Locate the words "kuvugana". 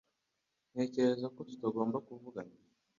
2.07-2.53